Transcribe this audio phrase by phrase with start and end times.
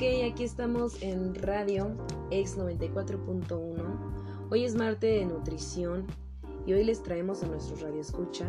[0.00, 1.94] Ok, aquí estamos en Radio
[2.30, 4.48] X 94.1.
[4.50, 6.06] Hoy es martes de nutrición
[6.64, 8.46] y hoy les traemos a nuestro radio escucha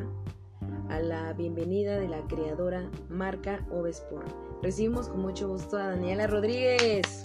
[0.87, 4.33] a la bienvenida de la creadora marca Ovesport.
[4.63, 7.21] Recibimos con mucho gusto a Daniela Rodríguez.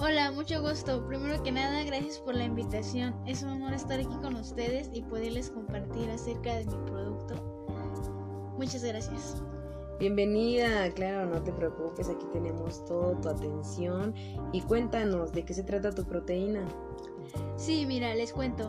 [0.00, 1.06] Hola, mucho gusto.
[1.06, 3.14] Primero que nada, gracias por la invitación.
[3.24, 7.36] Es un honor estar aquí con ustedes y poderles compartir acerca de mi producto.
[8.58, 9.40] Muchas gracias.
[9.98, 14.14] Bienvenida, claro, no te preocupes, aquí tenemos toda tu atención
[14.52, 16.64] y cuéntanos de qué se trata tu proteína.
[17.56, 18.68] Sí, mira, les cuento.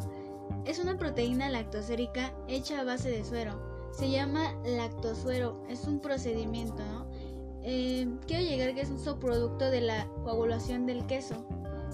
[0.65, 3.53] Es una proteína lactosérica hecha a base de suero.
[3.91, 7.05] Se llama lactosuero, es un procedimiento, ¿no?
[7.61, 11.35] Eh, quiero llegar que es un subproducto de la coagulación del queso.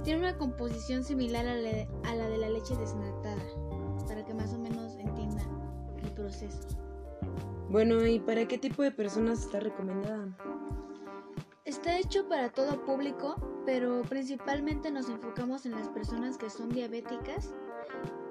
[0.06, 3.44] Tiene una composición similar a la, a la de la leche desnatada,
[4.08, 5.48] para que más o menos entiendan
[6.02, 6.75] el proceso.
[7.70, 10.28] Bueno, ¿y para qué tipo de personas está recomendada?
[11.66, 17.54] Está hecho para todo público, pero principalmente nos enfocamos en las personas que son diabéticas,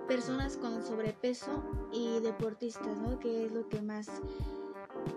[0.06, 3.19] personas con sobrepeso y deportistas, ¿no?
[3.19, 4.08] Que es lo que más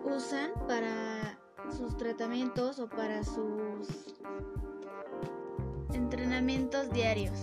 [0.04, 1.38] usan para
[1.70, 4.16] sus tratamientos o para sus
[5.94, 7.38] entrenamientos diarios.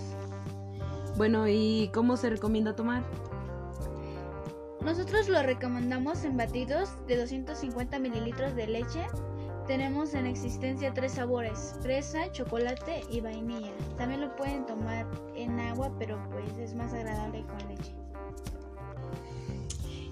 [1.17, 3.05] Bueno, ¿y cómo se recomienda tomar?
[4.85, 9.07] Nosotros lo recomendamos en batidos de 250 mililitros de leche.
[9.67, 13.73] Tenemos en existencia tres sabores, fresa, chocolate y vainilla.
[13.97, 17.95] También lo pueden tomar en agua, pero pues es más agradable con leche.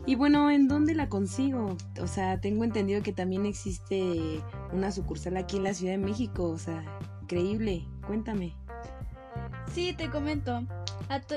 [0.07, 1.77] Y bueno, ¿en dónde la consigo?
[2.01, 4.41] O sea, tengo entendido que también existe
[4.73, 6.45] una sucursal aquí en la Ciudad de México.
[6.45, 6.83] O sea,
[7.21, 7.87] increíble.
[8.07, 8.57] Cuéntame.
[9.73, 10.63] Sí, te comento.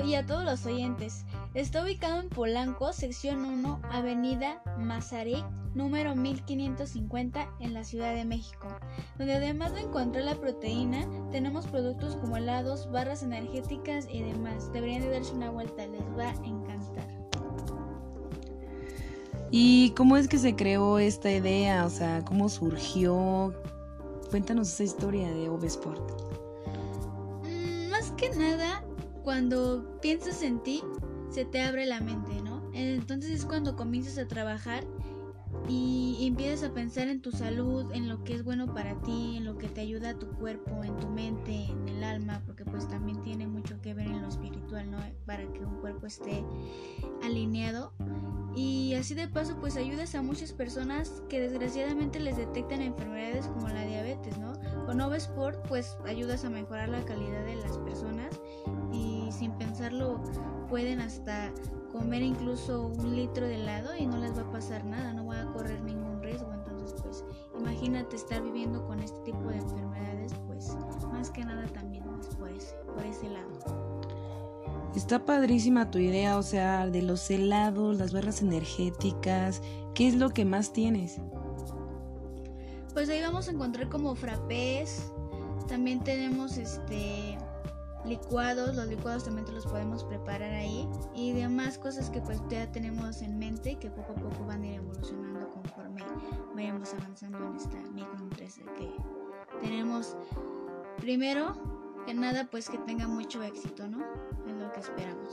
[0.04, 1.26] y a todos los oyentes.
[1.56, 5.42] Está ubicado en Polanco, sección 1, Avenida Mazarik,
[5.74, 8.68] número 1550 en la Ciudad de México,
[9.16, 14.70] donde además de encontrar la proteína, tenemos productos como helados, barras energéticas y demás.
[14.74, 17.06] Deberían de darse una vuelta, les va a encantar.
[19.50, 21.86] ¿Y cómo es que se creó esta idea?
[21.86, 23.54] O sea, ¿cómo surgió?
[24.28, 26.20] Cuéntanos esa historia de Ovesport.
[27.44, 28.84] Mm, más que nada,
[29.24, 30.82] cuando piensas en ti,
[31.36, 32.62] se te abre la mente, ¿no?
[32.72, 34.84] Entonces es cuando comienzas a trabajar
[35.68, 39.44] y empiezas a pensar en tu salud, en lo que es bueno para ti, en
[39.44, 42.88] lo que te ayuda a tu cuerpo, en tu mente, en el alma, porque pues
[42.88, 44.96] también tiene mucho que ver en lo espiritual, ¿no?
[45.26, 46.42] Para que un cuerpo esté
[47.22, 47.92] alineado.
[48.56, 53.68] Y así de paso pues ayudas a muchas personas que desgraciadamente les detectan enfermedades como
[53.68, 54.54] la diabetes, ¿no?
[54.86, 58.40] Con Sport pues ayudas a mejorar la calidad de las personas
[58.90, 60.20] y sin pensarlo
[60.68, 61.52] pueden hasta
[61.92, 65.42] comer incluso un litro de helado y no les va a pasar nada, no va
[65.42, 66.52] a correr ningún riesgo.
[66.52, 67.24] Entonces, pues
[67.58, 70.76] imagínate estar viviendo con este tipo de enfermedades, pues
[71.10, 73.50] más que nada también es por ese, por ese lado.
[74.94, 79.60] Está padrísima tu idea, o sea, de los helados, las barras energéticas,
[79.94, 81.20] ¿qué es lo que más tienes?
[82.94, 85.12] Pues ahí vamos a encontrar como frappés,
[85.68, 87.36] también tenemos este
[88.06, 92.70] licuados, los licuados también te los podemos preparar ahí y demás cosas que pues ya
[92.72, 96.02] tenemos en mente que poco a poco van a ir evolucionando conforme
[96.54, 98.92] vayamos avanzando en esta microempresa que
[99.60, 100.16] tenemos
[100.98, 103.98] primero que nada pues que tenga mucho éxito, ¿no?
[104.46, 105.32] Es lo que esperamos.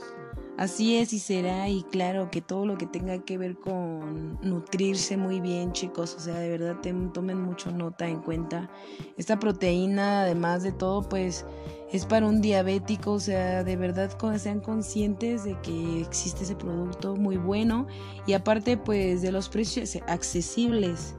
[0.56, 5.16] Así es y será y claro que todo lo que tenga que ver con nutrirse
[5.16, 6.76] muy bien chicos, o sea de verdad
[7.12, 8.70] tomen mucho nota en cuenta.
[9.16, 11.46] Esta proteína además de todo pues
[11.94, 17.14] es para un diabético, o sea, de verdad sean conscientes de que existe ese producto
[17.14, 17.86] muy bueno
[18.26, 21.14] y aparte pues de los precios accesibles.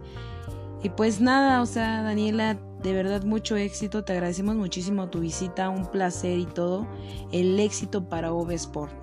[0.83, 5.69] Y pues nada, o sea, Daniela, de verdad mucho éxito, te agradecemos muchísimo tu visita,
[5.69, 6.85] un placer y todo,
[7.31, 8.93] el éxito para Ovesport.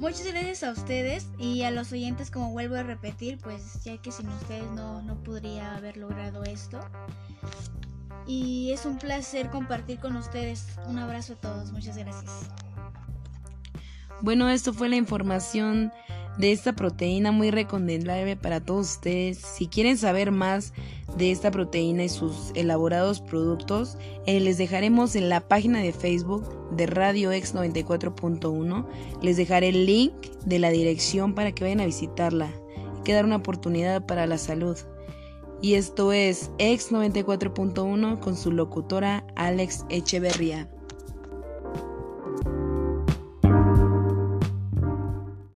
[0.00, 4.12] Muchas gracias a ustedes y a los oyentes, como vuelvo a repetir, pues ya que
[4.12, 6.80] sin ustedes no, no podría haber logrado esto
[8.26, 10.66] y es un placer compartir con ustedes.
[10.88, 12.32] Un abrazo a todos, muchas gracias.
[14.22, 15.92] Bueno, esto fue la información
[16.38, 19.38] de esta proteína muy recomendable para todos ustedes.
[19.38, 20.72] Si quieren saber más
[21.16, 23.96] de esta proteína y sus elaborados productos,
[24.26, 26.44] eh, les dejaremos en la página de Facebook
[26.74, 28.86] de Radio X 94.1.
[29.22, 30.12] Les dejaré el link
[30.44, 32.50] de la dirección para que vayan a visitarla
[32.98, 34.76] y que una oportunidad para la salud
[35.60, 40.68] y esto es X 94.1 con su locutora Alex Echeverría.